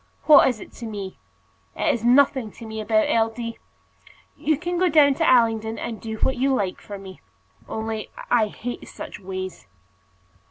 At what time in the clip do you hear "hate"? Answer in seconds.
8.47-8.87